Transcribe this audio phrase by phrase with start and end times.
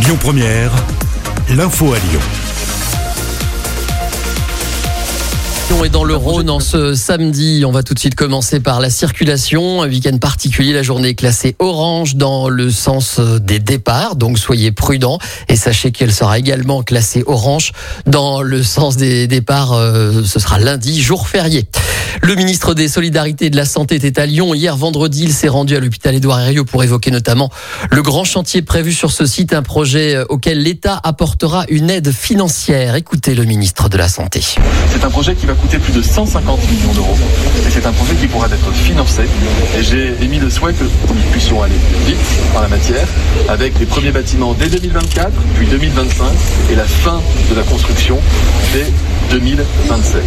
[0.00, 0.72] Lyon Première,
[1.50, 2.20] l'info à Lyon.
[5.70, 7.64] Lyon est dans le Rhône en ce samedi.
[7.66, 9.82] On va tout de suite commencer par la circulation.
[9.82, 14.16] Un week-end particulier, la journée est classée orange dans le sens des départs.
[14.16, 17.72] Donc soyez prudents et sachez qu'elle sera également classée orange
[18.06, 19.72] dans le sens des départs.
[19.72, 21.68] euh, Ce sera lundi, jour férié.
[22.22, 24.54] Le ministre des Solidarités et de la Santé était à Lyon.
[24.54, 27.50] Hier vendredi, il s'est rendu à l'hôpital Édouard Herriot pour évoquer notamment
[27.90, 32.12] le grand chantier prévu sur ce site, un projet euh, auquel l'État apportera une aide
[32.12, 32.94] financière.
[32.94, 34.42] Écoutez le ministre de la Santé.
[34.90, 37.16] C'est un projet qui va coûter plus de 150 millions d'euros.
[37.66, 39.22] Et c'est un projet qui pourra être financé.
[39.78, 42.16] Et j'ai émis le souhait que nous puissions aller vite
[42.56, 43.06] en la matière,
[43.48, 46.26] avec les premiers bâtiments dès 2024, puis 2025,
[46.70, 48.18] et la fin de la construction
[48.72, 48.86] dès
[49.30, 50.22] 2027.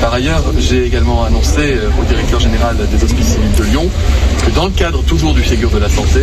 [0.00, 3.88] Par ailleurs, j'ai également annoncé euh, au directeur général des hospices civils de Lyon
[4.64, 6.20] dans le cadre toujours du Ségur de la santé,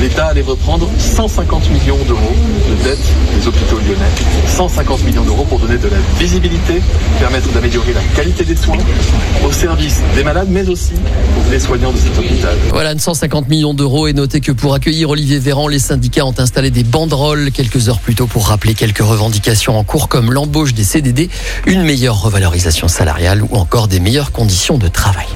[0.00, 2.36] l'État allait reprendre 150 millions d'euros
[2.70, 3.00] de dette
[3.34, 4.46] des hôpitaux lyonnais.
[4.46, 6.80] 150 millions d'euros pour donner de la visibilité,
[7.18, 8.78] permettre d'améliorer la qualité des soins
[9.44, 10.92] au service des malades, mais aussi
[11.50, 12.56] des soignants de cet hôpital.
[12.70, 16.70] Voilà, 150 millions d'euros et notez que pour accueillir Olivier Véran, les syndicats ont installé
[16.70, 20.84] des banderoles quelques heures plus tôt pour rappeler quelques revendications en cours comme l'embauche des
[20.84, 21.30] CDD,
[21.66, 25.26] une meilleure revalorisation salariale ou encore des meilleures conditions de travail.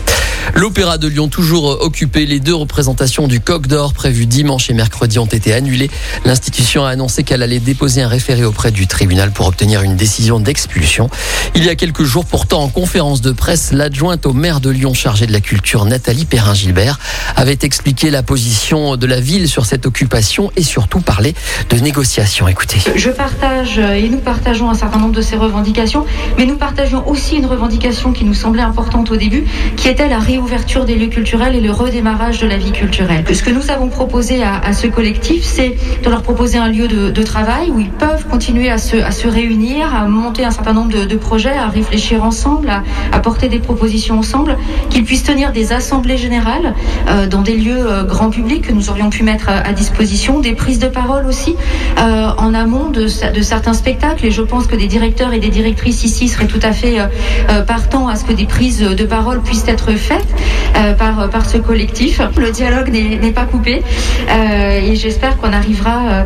[0.57, 2.25] L'Opéra de Lyon toujours occupé.
[2.25, 5.91] Les deux représentations du Coq d'Or prévues dimanche et mercredi ont été annulées.
[6.25, 10.41] L'institution a annoncé qu'elle allait déposer un référé auprès du tribunal pour obtenir une décision
[10.41, 11.11] d'expulsion.
[11.55, 14.95] Il y a quelques jours pourtant, en conférence de presse, l'adjointe au maire de Lyon
[14.95, 16.99] chargée de la culture, Nathalie Perrin-Gilbert,
[17.37, 21.35] avait expliqué la position de la ville sur cette occupation et surtout parlé
[21.69, 22.49] de négociations.
[22.49, 22.79] Écoutez.
[22.95, 26.07] Je partage euh, et nous partageons un certain nombre de ces revendications,
[26.39, 29.45] mais nous partageons aussi une revendication qui nous semblait importante au début,
[29.77, 30.46] qui était la réouverture
[30.87, 33.25] des lieux culturels et le redémarrage de la vie culturelle.
[33.33, 37.23] Ce que nous avons proposé à, ce collectif, c'est de leur proposer un lieu de,
[37.23, 41.57] travail où ils peuvent continuer à se, réunir, à monter un certain nombre de, projets,
[41.57, 42.71] à réfléchir ensemble,
[43.13, 44.57] à, porter des propositions ensemble,
[44.91, 46.75] qu'ils puissent tenir des assemblées générales
[47.09, 50.55] euh, dans des lieux euh, grand public que nous aurions pu mettre à, disposition, des
[50.55, 51.57] prises de parole aussi
[51.99, 54.27] euh, en amont de, certains spectacles.
[54.27, 56.99] Et je pense que des directeurs et des directrices ici seraient tout à fait
[57.67, 60.26] partants à ce que des prises de parole puissent être faites
[60.77, 62.21] euh, par, ce collectif.
[62.37, 63.83] Le dialogue n'est pas coupé
[64.29, 66.25] euh, et j'espère qu'on arrivera euh,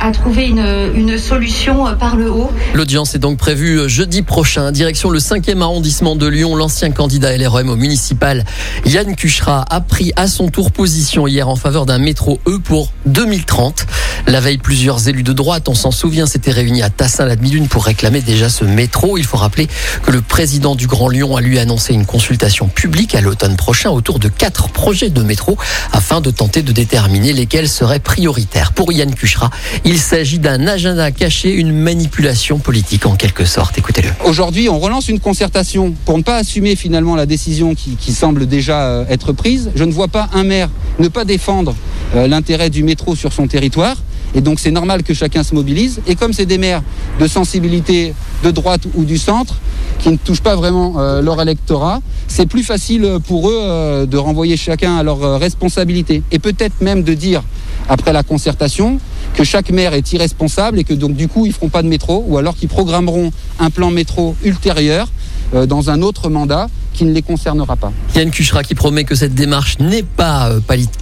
[0.00, 2.50] à trouver une, une, solution par le haut.
[2.74, 4.72] L'audience est donc prévue jeudi prochain.
[4.72, 8.44] Direction le 5e arrondissement de Lyon, l'ancien candidat LRM au municipal,
[8.84, 12.92] Yann Cuchera, a pris à son tour position hier en faveur d'un métro E pour
[13.06, 13.86] 2030.
[14.28, 17.66] La veille, plusieurs élus de droite, on s'en souvient, s'étaient réunis à Tassin la demi-lune
[17.66, 19.16] pour réclamer déjà ce métro.
[19.16, 19.68] Il faut rappeler
[20.02, 23.88] que le président du Grand Lyon a lui annoncé une consultation publique à l'automne prochain
[23.88, 25.56] autour de quatre projets de métro
[25.92, 28.72] afin de tenter de déterminer lesquels seraient prioritaires.
[28.72, 29.48] Pour Yann Cuchera,
[29.86, 33.78] il s'agit d'un agenda caché, une manipulation politique en quelque sorte.
[33.78, 34.10] Écoutez-le.
[34.26, 39.06] Aujourd'hui, on relance une concertation pour ne pas assumer finalement la décision qui, semble déjà
[39.08, 39.70] être prise.
[39.74, 40.68] Je ne vois pas un maire
[40.98, 41.74] ne pas défendre
[42.14, 43.96] euh, l'intérêt du métro sur son territoire.
[44.34, 46.00] Et donc c'est normal que chacun se mobilise.
[46.06, 46.82] Et comme c'est des maires
[47.20, 49.56] de sensibilité de droite ou du centre,
[49.98, 54.16] qui ne touchent pas vraiment euh, leur électorat, c'est plus facile pour eux euh, de
[54.16, 56.22] renvoyer chacun à leur euh, responsabilité.
[56.30, 57.42] Et peut-être même de dire,
[57.88, 59.00] après la concertation,
[59.34, 62.24] que chaque maire est irresponsable et que donc du coup ils feront pas de métro,
[62.26, 65.08] ou alors qu'ils programmeront un plan métro ultérieur
[65.54, 67.92] euh, dans un autre mandat qui ne les concernera pas.
[68.16, 70.50] Yann Cuchera qui promet que cette démarche n'est pas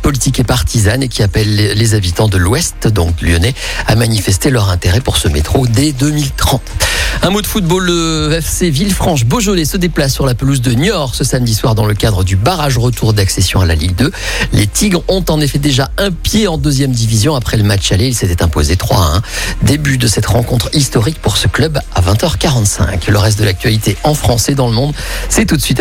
[0.02, 3.54] politique et partisane et qui appelle les habitants de l'Ouest, donc lyonnais,
[3.86, 6.60] à manifester leur intérêt pour ce métro dès 2030.
[7.22, 11.24] Un mot de football, le FC Villefranche-Beaujolais se déplace sur la pelouse de Niort ce
[11.24, 14.12] samedi soir dans le cadre du barrage retour d'accession à la Ligue 2.
[14.52, 18.08] Les Tigres ont en effet déjà un pied en deuxième division après le match aller.
[18.08, 19.22] Ils s'étaient imposés 3 à 1.
[19.62, 23.10] Début de cette rencontre historique pour ce club à 20h45.
[23.10, 24.92] Le reste de l'actualité en français dans le monde,
[25.30, 25.80] c'est tout de suite